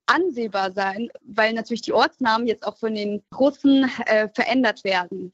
ansehbar 0.06 0.72
sein, 0.72 1.08
weil 1.22 1.52
natürlich 1.52 1.82
die 1.82 1.92
Ortsnamen 1.92 2.46
jetzt 2.46 2.66
auch 2.66 2.76
von 2.76 2.94
den 2.94 3.22
Russen 3.36 3.90
äh, 4.06 4.28
verändert 4.28 4.84
werden. 4.84 5.32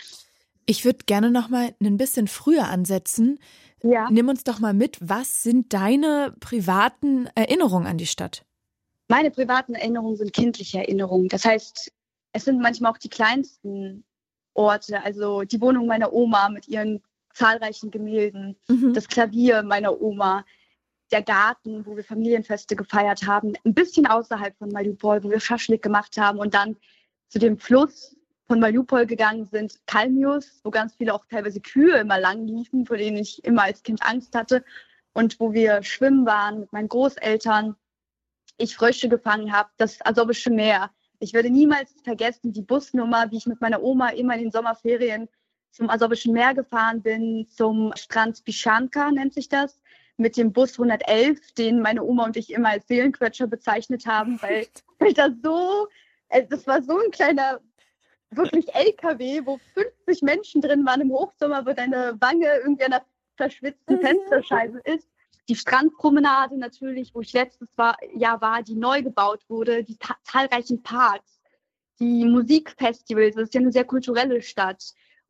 Ich 0.66 0.84
würde 0.84 1.04
gerne 1.06 1.30
noch 1.30 1.48
mal 1.48 1.74
ein 1.82 1.96
bisschen 1.96 2.28
früher 2.28 2.68
ansetzen. 2.68 3.38
Ja. 3.82 4.08
Nimm 4.10 4.28
uns 4.28 4.44
doch 4.44 4.60
mal 4.60 4.74
mit, 4.74 4.98
was 5.00 5.42
sind 5.42 5.72
deine 5.72 6.34
privaten 6.40 7.28
Erinnerungen 7.34 7.86
an 7.86 7.98
die 7.98 8.06
Stadt? 8.06 8.44
Meine 9.08 9.30
privaten 9.30 9.74
Erinnerungen 9.74 10.16
sind 10.16 10.32
kindliche 10.32 10.78
Erinnerungen. 10.78 11.28
Das 11.28 11.44
heißt, 11.44 11.92
es 12.32 12.44
sind 12.44 12.60
manchmal 12.60 12.92
auch 12.92 12.98
die 12.98 13.08
kleinsten 13.08 14.04
Orte, 14.54 15.02
also 15.02 15.42
die 15.42 15.60
Wohnung 15.60 15.86
meiner 15.86 16.12
Oma 16.12 16.48
mit 16.48 16.68
ihren 16.68 17.02
zahlreichen 17.34 17.90
Gemälden, 17.90 18.56
mhm. 18.68 18.94
das 18.94 19.08
Klavier 19.08 19.62
meiner 19.62 20.00
Oma, 20.00 20.44
der 21.12 21.22
Garten, 21.22 21.84
wo 21.86 21.96
wir 21.96 22.04
Familienfeste 22.04 22.74
gefeiert 22.74 23.26
haben, 23.26 23.52
ein 23.64 23.74
bisschen 23.74 24.06
außerhalb 24.06 24.56
von 24.56 24.70
Mariupol, 24.70 25.22
wo 25.22 25.30
wir 25.30 25.40
Schaschlik 25.40 25.82
gemacht 25.82 26.16
haben 26.16 26.38
und 26.38 26.54
dann 26.54 26.76
zu 27.28 27.38
dem 27.38 27.58
Fluss 27.58 28.16
von 28.46 28.60
Mariupol 28.60 29.06
gegangen 29.06 29.46
sind, 29.46 29.78
Kalmius, 29.86 30.60
wo 30.64 30.70
ganz 30.70 30.94
viele 30.94 31.14
auch 31.14 31.24
teilweise 31.26 31.60
Kühe 31.60 31.98
immer 31.98 32.18
lang 32.18 32.46
liefen, 32.46 32.86
vor 32.86 32.96
denen 32.96 33.18
ich 33.18 33.44
immer 33.44 33.62
als 33.62 33.82
Kind 33.82 34.02
Angst 34.02 34.34
hatte 34.34 34.64
und 35.12 35.38
wo 35.38 35.52
wir 35.52 35.82
schwimmen 35.82 36.26
waren 36.26 36.60
mit 36.60 36.72
meinen 36.72 36.88
Großeltern, 36.88 37.76
ich 38.58 38.76
Frösche 38.76 39.08
gefangen 39.08 39.52
habe, 39.52 39.70
das 39.76 40.04
Asowische 40.04 40.50
Meer. 40.50 40.90
Ich 41.18 41.32
werde 41.32 41.50
niemals 41.50 41.94
vergessen 42.02 42.52
die 42.52 42.62
Busnummer, 42.62 43.30
wie 43.30 43.36
ich 43.36 43.46
mit 43.46 43.60
meiner 43.60 43.82
Oma 43.82 44.10
immer 44.10 44.34
in 44.34 44.42
den 44.42 44.50
Sommerferien 44.50 45.28
zum 45.70 45.88
Asowischen 45.88 46.34
Meer 46.34 46.54
gefahren 46.54 47.00
bin, 47.02 47.46
zum 47.48 47.92
Strand 47.96 48.44
Bischanka 48.44 49.10
nennt 49.10 49.32
sich 49.32 49.48
das 49.48 49.81
mit 50.16 50.36
dem 50.36 50.52
Bus 50.52 50.72
111, 50.72 51.52
den 51.54 51.80
meine 51.80 52.02
Oma 52.02 52.24
und 52.24 52.36
ich 52.36 52.52
immer 52.52 52.70
als 52.70 52.86
Seelenquetscher 52.86 53.46
bezeichnet 53.46 54.06
haben, 54.06 54.40
weil, 54.42 54.66
weil 54.98 55.12
das 55.12 55.32
so, 55.42 55.88
äh, 56.28 56.46
das 56.48 56.66
war 56.66 56.82
so 56.82 56.98
ein 56.98 57.10
kleiner, 57.10 57.60
wirklich 58.30 58.74
LKW, 58.74 59.42
wo 59.44 59.58
50 59.74 60.22
Menschen 60.22 60.60
drin 60.60 60.84
waren 60.86 61.00
im 61.00 61.12
Hochsommer, 61.12 61.66
wo 61.66 61.72
deine 61.72 62.16
Wange 62.20 62.48
irgendwie 62.62 62.84
an 62.84 62.92
der 62.92 63.04
verschwitzten 63.36 63.96
mhm. 63.96 64.00
Fensterscheibe 64.00 64.80
ist. 64.84 65.08
Die 65.48 65.56
Strandpromenade 65.56 66.56
natürlich, 66.56 67.14
wo 67.14 67.20
ich 67.20 67.32
letztes 67.32 67.68
Jahr 68.14 68.40
war, 68.40 68.62
die 68.62 68.76
neu 68.76 69.02
gebaut 69.02 69.42
wurde, 69.48 69.82
die 69.82 69.98
zahlreichen 70.22 70.82
Parks, 70.82 71.40
die 71.98 72.24
Musikfestivals, 72.24 73.34
das 73.34 73.44
ist 73.44 73.54
ja 73.54 73.60
eine 73.60 73.72
sehr 73.72 73.84
kulturelle 73.84 74.40
Stadt. 74.40 74.82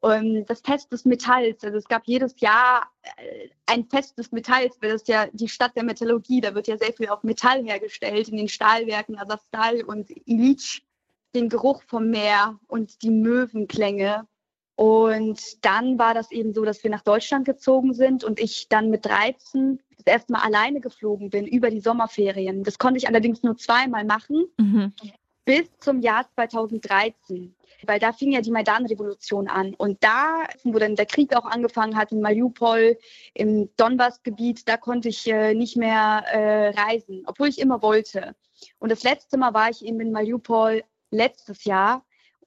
Und 0.03 0.47
das 0.47 0.61
Fest 0.63 0.91
des 0.91 1.05
Metalls, 1.05 1.63
also 1.63 1.79
es 1.79 1.87
gab 1.87 2.03
jedes 2.07 2.41
Jahr 2.41 2.91
äh, 3.05 3.49
ein 3.67 3.85
Fest 3.85 4.19
des 4.19 4.33
Metalls, 4.33 4.77
weil 4.81 4.91
das 4.91 5.07
ja 5.07 5.29
die 5.33 5.49
Stadt 5.49 5.77
der 5.77 5.85
Metallurgie, 5.85 6.41
da 6.41 6.57
wird 6.57 6.67
ja 6.67 6.77
sehr 6.77 6.93
viel 6.93 7.09
auf 7.09 7.23
Metall 7.23 7.63
hergestellt, 7.63 8.29
in 8.29 8.37
den 8.37 8.49
Stahlwerken 8.49 9.17
Azovstal 9.17 9.83
und 9.83 10.11
Illich, 10.27 10.85
den 11.37 11.49
Geruch 11.49 11.85
vom 11.87 12.11
Meer 12.11 12.59
und 12.67 13.03
die 13.03 13.11
Möwenklänge. 13.11 14.27
Und 14.75 15.65
dann 15.65 16.01
war 16.01 16.15
das 16.15 16.33
eben 16.33 16.53
so, 16.53 16.65
dass 16.65 16.83
wir 16.83 16.91
nach 16.91 17.03
Deutschland 17.03 17.45
gezogen 17.45 17.95
sind 17.95 18.25
und 18.25 18.41
ich 18.41 18.69
dann 18.69 18.91
mit 18.91 19.07
13 19.07 19.79
das 19.99 20.13
erste 20.15 20.33
Mal 20.33 20.41
alleine 20.41 20.81
geflogen 20.81 21.31
bin 21.31 21.47
über 21.47 21.71
die 21.71 21.81
Sommerferien. 21.81 22.65
Das 22.65 22.79
konnte 22.79 22.99
ich 22.99 23.07
allerdings 23.07 23.45
nur 23.45 23.57
zweimal 23.57 24.05
machen, 24.05 24.47
mhm. 24.59 24.95
Bis 25.45 25.69
zum 25.81 26.01
Jahr 26.01 26.27
2013 26.35 27.55
weil 27.87 27.99
da 27.99 28.13
fing 28.13 28.33
ja 28.33 28.41
die 28.41 28.51
Maidan-Revolution 28.51 29.49
an. 29.49 29.75
Und 29.75 30.03
da, 30.03 30.45
wo 30.65 30.79
dann 30.79 30.97
der 30.97 31.07
Krieg 31.07 31.35
auch 31.37 31.45
angefangen 31.45 31.97
hat, 31.97 32.13
in 32.13 32.21
Mariupol, 32.21 32.99
im 33.35 33.69
Donbass-Gebiet, 33.77 34.69
da 34.69 34.77
konnte 34.77 35.09
ich 35.09 35.27
äh, 35.27 35.55
nicht 35.55 35.77
mehr 35.77 36.25
äh, 36.33 36.69
reisen, 36.69 37.25
obwohl 37.27 37.49
ich 37.49 37.59
immer 37.59 37.83
wollte. 37.83 38.35
Und 38.79 38.93
das 38.93 39.03
letzte 39.03 39.37
Mal 39.37 39.55
war 39.55 39.71
ich 39.71 39.85
eben 39.85 40.01
in 40.01 40.13
Mariupol 40.13 40.85
letztes 41.11 41.65
Jahr, 41.65 42.05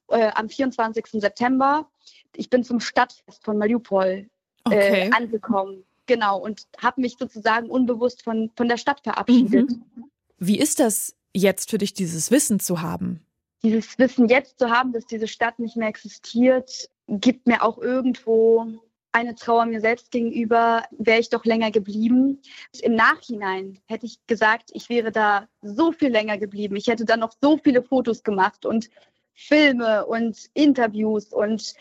äh, 0.10 0.32
am 0.34 0.50
24. 0.50 1.06
September. 1.14 1.90
Ich 2.36 2.50
bin 2.50 2.64
zum 2.64 2.80
Stadtfest 2.80 3.44
von 3.44 3.58
Mariupol 3.58 4.08
äh, 4.10 4.28
okay. 4.66 5.12
angekommen. 5.14 5.84
Genau, 6.08 6.40
und 6.40 6.68
habe 6.78 7.02
mich 7.02 7.16
sozusagen 7.18 7.70
unbewusst 7.70 8.24
von, 8.24 8.52
von 8.56 8.70
der 8.70 8.78
Stadt 8.78 9.02
verabschiedet. 9.02 9.72
Mhm. 9.72 10.12
Wie 10.38 10.60
ist 10.60 10.80
das 10.80 11.16
jetzt 11.36 11.70
für 11.70 11.78
dich, 11.78 11.94
dieses 11.94 12.32
Wissen 12.32 12.60
zu 12.60 12.82
haben? 12.82 13.26
dieses 13.66 13.98
Wissen 13.98 14.30
jetzt 14.30 14.60
zu 14.60 14.70
haben, 14.70 14.94
dass 14.94 15.06
diese 15.08 15.28
Stadt 15.28 15.60
nicht 15.60 15.76
mehr 15.76 15.88
existiert, 15.88 16.90
gibt 17.08 17.48
mir 17.48 17.64
auch 17.64 17.80
irgendwo 17.80 18.68
eine 19.12 19.34
Trauer 19.34 19.66
mir 19.66 19.82
selbst 19.82 20.12
gegenüber, 20.12 20.84
wäre 20.92 21.20
ich 21.20 21.30
doch 21.30 21.46
länger 21.46 21.72
geblieben. 21.72 22.42
Im 22.82 22.96
Nachhinein 22.96 23.80
hätte 23.88 24.06
ich 24.06 24.20
gesagt, 24.28 24.70
ich 24.74 24.90
wäre 24.90 25.12
da 25.12 25.48
so 25.62 25.92
viel 25.94 26.10
länger 26.10 26.38
geblieben. 26.38 26.76
Ich 26.76 26.88
hätte 26.88 27.06
da 27.06 27.18
noch 27.18 27.34
so 27.42 27.58
viele 27.58 27.82
Fotos 27.82 28.24
gemacht 28.24 28.66
und 28.66 28.90
Filme 29.34 30.06
und 30.06 30.50
Interviews 30.54 31.34
und 31.34 31.74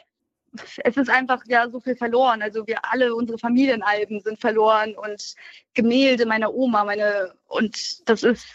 es 0.85 0.97
ist 0.97 1.11
einfach 1.11 1.43
ja 1.49 1.69
so 1.69 1.81
viel 1.81 1.97
verloren. 1.97 2.41
Also 2.41 2.67
wir 2.67 2.79
alle, 2.85 3.15
unsere 3.15 3.39
Familienalben 3.39 4.21
sind 4.21 4.41
verloren 4.41 4.95
und 4.95 5.35
Gemälde 5.75 6.27
meiner 6.27 6.55
Oma, 6.55 6.85
meine 6.85 7.35
und 7.49 8.09
das 8.09 8.23
ist 8.23 8.47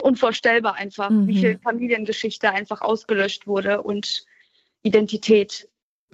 unvorstellbar 0.00 0.74
einfach, 0.74 1.10
mhm. 1.10 1.26
wie 1.26 1.38
viel 1.38 1.58
Familiengeschichte 1.58 2.50
einfach 2.50 2.80
ausgelöscht 2.80 3.46
wurde 3.46 3.82
und 3.82 4.24
Identität. 4.82 5.68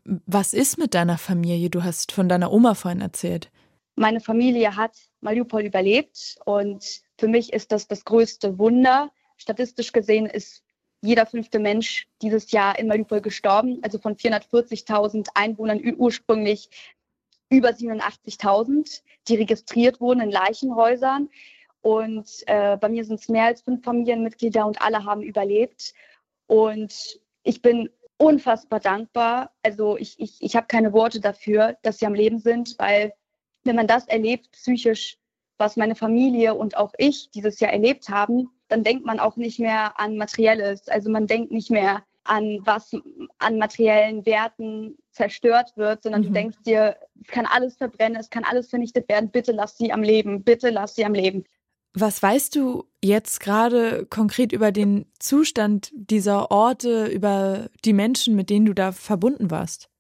Was 0.05 0.53
ist 0.53 0.79
mit 0.79 0.95
deiner 0.95 1.19
Familie? 1.19 1.71
Du 1.71 1.85
hast 1.85 2.13
von 2.13 2.29
deiner 2.29 2.53
Oma 2.53 2.75
vorhin 2.75 3.01
erzählt. 3.01 3.51
Meine 3.97 4.21
Familie 4.21 4.77
hat 4.77 4.97
Mariupol 5.21 5.63
überlebt 5.63 6.37
und 6.45 7.03
für 7.19 7.29
mich 7.29 7.53
ist 7.53 7.73
das 7.73 7.89
das 7.89 8.05
größte 8.05 8.59
Wunder. 8.59 9.11
Statistisch 9.37 9.93
gesehen 9.93 10.27
ist 10.27 10.63
jeder 11.01 11.27
fünfte 11.27 11.59
Mensch 11.59 12.09
dieses 12.23 12.51
Jahr 12.53 12.79
in 12.79 12.87
Mariupol 12.87 13.21
gestorben. 13.21 13.81
Also 13.83 13.99
von 13.99 14.17
440.000 14.17 15.29
Einwohnern 15.35 15.81
ursprünglich 15.97 16.71
über 17.51 17.71
87.000, 17.71 19.03
die 19.27 19.37
registriert 19.37 20.01
wurden 20.01 20.21
in 20.21 20.31
Leichenhäusern. 20.31 21.29
Und 21.81 22.29
äh, 22.47 22.77
bei 22.77 22.89
mir 22.89 23.05
sind 23.05 23.21
es 23.21 23.29
mehr 23.29 23.45
als 23.45 23.63
fünf 23.63 23.85
Familienmitglieder 23.85 24.67
und 24.67 24.81
alle 24.83 25.05
haben 25.05 25.23
überlebt. 25.23 25.95
Und 26.47 27.21
ich 27.43 27.63
bin 27.63 27.89
unfassbar 28.17 28.81
dankbar. 28.81 29.53
Also 29.63 29.97
ich, 29.97 30.19
ich, 30.19 30.37
ich 30.41 30.57
habe 30.57 30.67
keine 30.67 30.93
Worte 30.93 31.21
dafür, 31.21 31.77
dass 31.83 31.99
sie 31.99 32.07
am 32.07 32.15
Leben 32.15 32.41
sind, 32.41 32.75
weil 32.79 33.13
wenn 33.65 33.77
man 33.77 33.87
das 33.87 34.07
erlebt, 34.09 34.51
psychisch, 34.53 35.19
was 35.57 35.77
meine 35.77 35.95
Familie 35.95 36.55
und 36.55 36.77
auch 36.77 36.93
ich 36.99 37.31
dieses 37.31 37.59
Jahr 37.61 37.73
erlebt 37.73 38.09
haben, 38.09 38.51
dann 38.69 38.85
denkt 38.85 39.05
man 39.05 39.19
auch 39.19 39.37
nicht 39.37 39.59
mehr 39.59 39.99
an 39.99 40.17
Materielles. 40.17 40.89
Also 40.89 41.11
man 41.11 41.27
denkt 41.27 41.51
nicht 41.53 41.71
mehr 41.71 42.05
an 42.25 42.61
was 42.65 42.93
an 43.39 43.59
materiellen 43.59 44.25
Werten 44.27 44.99
zerstört 45.13 45.73
wird, 45.77 46.03
sondern 46.03 46.23
mhm. 46.23 46.27
du 46.27 46.33
denkst 46.33 46.59
dir, 46.65 46.97
es 47.23 47.29
kann 47.29 47.47
alles 47.47 47.77
verbrennen, 47.77 48.21
es 48.21 48.31
kann 48.31 48.45
alles 48.45 48.69
vernichtet 48.69 49.09
werden, 49.09 49.31
bitte 49.31 49.53
lass 49.53 49.77
sie 49.79 49.93
am 49.93 50.03
Leben, 50.03 50.45
bitte 50.45 50.71
lass 50.71 50.95
sie 50.95 51.05
am 51.05 51.15
Leben. 51.15 51.45
Was 52.01 52.23
weißt 52.23 52.55
du 52.55 52.85
jetzt 53.03 53.41
gerade 53.41 54.07
konkret 54.07 54.53
über 54.53 54.71
den 54.71 55.11
Zustand 55.19 55.91
dieser 55.95 56.53
Orte, 56.53 57.07
über 57.07 57.71
die 57.85 57.93
Menschen, 57.93 58.37
mit 58.37 58.51
denen 58.51 58.67
du 58.67 58.73
da 58.73 58.93
verbunden 58.93 59.51
warst? 59.51 59.91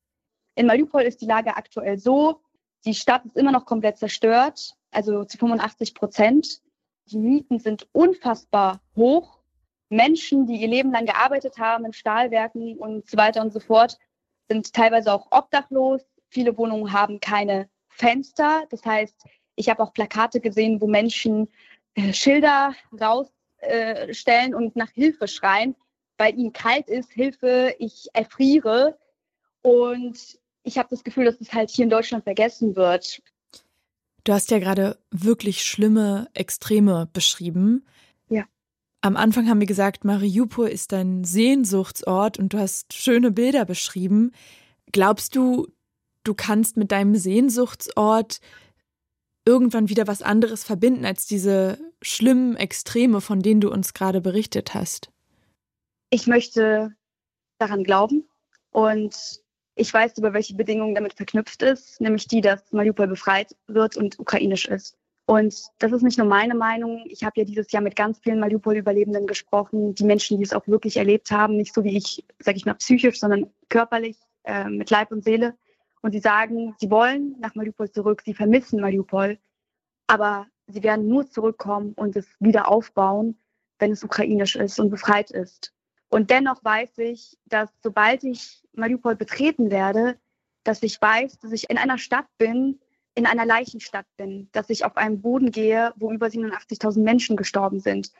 In 0.54 0.66
Mariupol 0.66 1.02
ist 1.02 1.20
die 1.20 1.26
Lage 1.26 1.56
aktuell 1.56 1.98
so, 1.98 2.40
die 2.84 2.94
Stadt 2.94 3.24
ist 3.24 3.36
immer 3.36 3.50
noch 3.50 3.64
komplett 3.64 3.98
zerstört, 3.98 4.76
also 4.92 5.24
zu 5.24 5.38
85 5.38 5.94
Prozent. 5.94 6.62
Die 7.06 7.18
Mieten 7.18 7.58
sind 7.58 7.88
unfassbar 7.90 8.80
hoch. 8.94 9.40
Menschen, 9.88 10.46
die 10.46 10.60
ihr 10.60 10.68
Leben 10.68 10.92
lang 10.92 11.04
gearbeitet 11.04 11.58
haben 11.58 11.84
in 11.84 11.92
Stahlwerken 11.92 12.78
und 12.78 13.10
so 13.10 13.16
weiter 13.16 13.40
und 13.40 13.52
so 13.52 13.58
fort, 13.58 13.98
sind 14.48 14.72
teilweise 14.72 15.12
auch 15.12 15.26
obdachlos. 15.32 16.02
Viele 16.28 16.56
Wohnungen 16.58 16.92
haben 16.92 17.18
keine 17.18 17.68
Fenster. 17.88 18.66
Das 18.70 18.84
heißt, 18.84 19.16
ich 19.56 19.68
habe 19.68 19.82
auch 19.82 19.92
Plakate 19.92 20.38
gesehen, 20.38 20.80
wo 20.80 20.86
Menschen 20.86 21.48
Schilder 22.12 22.74
rausstellen 22.92 24.52
äh, 24.52 24.54
und 24.54 24.76
nach 24.76 24.90
Hilfe 24.90 25.28
schreien, 25.28 25.74
weil 26.16 26.38
ihnen 26.38 26.52
kalt 26.52 26.88
ist, 26.88 27.10
Hilfe, 27.12 27.74
ich 27.78 28.08
erfriere. 28.12 28.98
Und 29.62 30.38
ich 30.62 30.78
habe 30.78 30.88
das 30.90 31.04
Gefühl, 31.04 31.24
dass 31.24 31.40
es 31.40 31.52
halt 31.52 31.70
hier 31.70 31.84
in 31.84 31.90
Deutschland 31.90 32.24
vergessen 32.24 32.76
wird. 32.76 33.20
Du 34.24 34.32
hast 34.32 34.50
ja 34.50 34.58
gerade 34.58 34.98
wirklich 35.10 35.62
schlimme 35.64 36.28
Extreme 36.34 37.08
beschrieben. 37.12 37.86
Ja. 38.28 38.44
Am 39.00 39.16
Anfang 39.16 39.48
haben 39.48 39.60
wir 39.60 39.66
gesagt, 39.66 40.04
Mariupol 40.04 40.68
ist 40.68 40.92
dein 40.92 41.24
Sehnsuchtsort 41.24 42.38
und 42.38 42.52
du 42.52 42.58
hast 42.58 42.92
schöne 42.92 43.30
Bilder 43.30 43.64
beschrieben. 43.64 44.32
Glaubst 44.92 45.34
du, 45.34 45.68
du 46.24 46.34
kannst 46.34 46.76
mit 46.76 46.92
deinem 46.92 47.14
Sehnsuchtsort 47.14 48.40
irgendwann 49.48 49.88
wieder 49.88 50.06
was 50.06 50.20
anderes 50.20 50.62
verbinden 50.62 51.06
als 51.06 51.24
diese 51.24 51.78
schlimmen 52.02 52.54
Extreme, 52.54 53.22
von 53.22 53.40
denen 53.40 53.62
du 53.62 53.72
uns 53.72 53.94
gerade 53.94 54.20
berichtet 54.20 54.74
hast? 54.74 55.10
Ich 56.10 56.26
möchte 56.26 56.92
daran 57.58 57.82
glauben 57.82 58.28
und 58.72 59.16
ich 59.74 59.94
weiß, 59.94 60.18
über 60.18 60.34
welche 60.34 60.54
Bedingungen 60.54 60.94
damit 60.94 61.14
verknüpft 61.14 61.62
ist, 61.62 61.98
nämlich 61.98 62.28
die, 62.28 62.42
dass 62.42 62.72
Mariupol 62.72 63.06
befreit 63.06 63.56
wird 63.68 63.96
und 63.96 64.18
ukrainisch 64.18 64.66
ist. 64.66 64.98
Und 65.24 65.54
das 65.78 65.92
ist 65.92 66.02
nicht 66.02 66.18
nur 66.18 66.26
meine 66.26 66.54
Meinung. 66.54 67.04
Ich 67.08 67.24
habe 67.24 67.40
ja 67.40 67.44
dieses 67.44 67.72
Jahr 67.72 67.82
mit 67.82 67.96
ganz 67.96 68.18
vielen 68.18 68.40
Mariupol-Überlebenden 68.40 69.26
gesprochen, 69.26 69.94
die 69.94 70.04
Menschen, 70.04 70.36
die 70.36 70.44
es 70.44 70.52
auch 70.52 70.66
wirklich 70.68 70.96
erlebt 70.98 71.30
haben, 71.30 71.56
nicht 71.56 71.74
so 71.74 71.84
wie 71.84 71.96
ich, 71.96 72.24
sage 72.38 72.58
ich 72.58 72.66
mal, 72.66 72.74
psychisch, 72.74 73.20
sondern 73.20 73.50
körperlich, 73.70 74.16
äh, 74.44 74.68
mit 74.68 74.90
Leib 74.90 75.10
und 75.10 75.24
Seele. 75.24 75.54
Und 76.02 76.12
sie 76.12 76.20
sagen, 76.20 76.74
sie 76.78 76.90
wollen 76.90 77.36
nach 77.40 77.54
Mariupol 77.54 77.90
zurück, 77.90 78.22
sie 78.24 78.34
vermissen 78.34 78.80
Mariupol, 78.80 79.38
aber 80.06 80.46
sie 80.66 80.82
werden 80.82 81.08
nur 81.08 81.28
zurückkommen 81.28 81.92
und 81.94 82.16
es 82.16 82.26
wieder 82.40 82.68
aufbauen, 82.68 83.38
wenn 83.78 83.92
es 83.92 84.04
ukrainisch 84.04 84.56
ist 84.56 84.78
und 84.78 84.90
befreit 84.90 85.30
ist. 85.30 85.72
Und 86.08 86.30
dennoch 86.30 86.64
weiß 86.64 86.98
ich, 86.98 87.38
dass 87.46 87.70
sobald 87.82 88.24
ich 88.24 88.62
Mariupol 88.72 89.16
betreten 89.16 89.70
werde, 89.70 90.18
dass 90.64 90.82
ich 90.82 91.00
weiß, 91.00 91.38
dass 91.38 91.52
ich 91.52 91.70
in 91.70 91.78
einer 91.78 91.98
Stadt 91.98 92.26
bin, 92.38 92.80
in 93.14 93.26
einer 93.26 93.44
Leichenstadt 93.44 94.06
bin, 94.16 94.48
dass 94.52 94.70
ich 94.70 94.84
auf 94.84 94.96
einem 94.96 95.20
Boden 95.20 95.50
gehe, 95.50 95.92
wo 95.96 96.12
über 96.12 96.26
87.000 96.26 97.02
Menschen 97.02 97.36
gestorben 97.36 97.80
sind, 97.80 98.12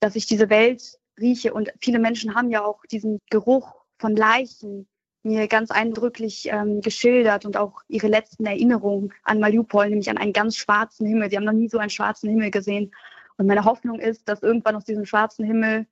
dass 0.00 0.16
ich 0.16 0.26
diese 0.26 0.48
Welt 0.48 0.98
rieche. 1.18 1.52
Und 1.52 1.72
viele 1.80 1.98
Menschen 1.98 2.34
haben 2.34 2.50
ja 2.50 2.64
auch 2.64 2.82
diesen 2.86 3.18
Geruch 3.30 3.74
von 3.98 4.16
Leichen 4.16 4.86
mir 5.24 5.48
ganz 5.48 5.70
eindrücklich 5.70 6.48
ähm, 6.50 6.80
geschildert 6.80 7.46
und 7.46 7.56
auch 7.56 7.82
ihre 7.88 8.08
letzten 8.08 8.44
Erinnerungen 8.46 9.12
an 9.24 9.40
Mariupol, 9.40 9.88
nämlich 9.88 10.10
an 10.10 10.18
einen 10.18 10.32
ganz 10.32 10.56
schwarzen 10.56 11.06
Himmel. 11.06 11.30
Sie 11.30 11.36
haben 11.36 11.44
noch 11.44 11.52
nie 11.52 11.68
so 11.68 11.78
einen 11.78 11.90
schwarzen 11.90 12.28
Himmel 12.28 12.50
gesehen. 12.50 12.92
Und 13.36 13.46
meine 13.46 13.64
Hoffnung 13.64 13.98
ist, 13.98 14.28
dass 14.28 14.42
irgendwann 14.42 14.76
aus 14.76 14.84
diesem 14.84 15.06
schwarzen 15.06 15.44
Himmel 15.44 15.86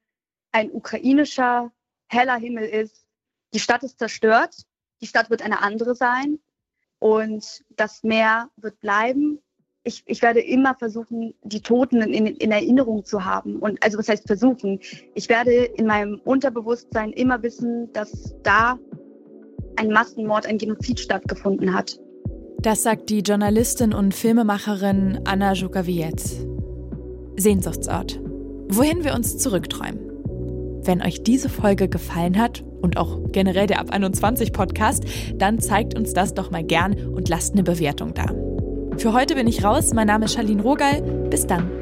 ein 0.52 0.70
ukrainischer 0.70 1.72
heller 2.08 2.36
Himmel 2.36 2.64
ist. 2.64 3.06
Die 3.54 3.58
Stadt 3.58 3.82
ist 3.82 3.98
zerstört, 3.98 4.54
die 5.00 5.06
Stadt 5.06 5.30
wird 5.30 5.42
eine 5.42 5.62
andere 5.62 5.94
sein 5.94 6.38
und 6.98 7.64
das 7.70 8.02
Meer 8.02 8.50
wird 8.56 8.78
bleiben. 8.80 9.40
Ich, 9.82 10.04
ich 10.06 10.22
werde 10.22 10.40
immer 10.40 10.76
versuchen, 10.76 11.34
die 11.42 11.60
Toten 11.60 12.02
in, 12.02 12.26
in 12.26 12.52
Erinnerung 12.52 13.04
zu 13.04 13.24
haben. 13.24 13.56
Und 13.56 13.82
also 13.82 13.98
was 13.98 14.08
heißt 14.08 14.26
versuchen? 14.26 14.78
Ich 15.14 15.28
werde 15.28 15.52
in 15.52 15.86
meinem 15.86 16.20
Unterbewusstsein 16.24 17.12
immer 17.12 17.42
wissen, 17.42 17.92
dass 17.92 18.36
da 18.44 18.78
ein 19.76 19.88
Massenmord, 19.88 20.46
ein 20.46 20.58
Genozid 20.58 21.00
stattgefunden 21.00 21.74
hat. 21.74 21.98
Das 22.60 22.82
sagt 22.82 23.10
die 23.10 23.20
Journalistin 23.20 23.92
und 23.92 24.14
Filmemacherin 24.14 25.20
Anna 25.24 25.54
Żukawiec. 25.54 26.20
Sehnsuchtsort. 27.36 28.20
Wohin 28.68 29.04
wir 29.04 29.14
uns 29.14 29.38
zurückträumen. 29.38 30.00
Wenn 30.84 31.02
euch 31.02 31.22
diese 31.22 31.48
Folge 31.48 31.88
gefallen 31.88 32.38
hat 32.38 32.64
und 32.80 32.96
auch 32.96 33.18
generell 33.32 33.66
der 33.66 33.80
Ab 33.80 33.90
21 33.90 34.52
Podcast, 34.52 35.04
dann 35.36 35.58
zeigt 35.58 35.96
uns 35.96 36.12
das 36.12 36.34
doch 36.34 36.50
mal 36.50 36.64
gern 36.64 36.94
und 37.08 37.28
lasst 37.28 37.54
eine 37.54 37.62
Bewertung 37.62 38.14
da. 38.14 38.26
Für 38.96 39.12
heute 39.12 39.34
bin 39.34 39.46
ich 39.46 39.64
raus. 39.64 39.92
Mein 39.94 40.06
Name 40.06 40.26
ist 40.26 40.34
Charlene 40.34 40.62
Rogal. 40.62 41.02
Bis 41.30 41.46
dann. 41.46 41.81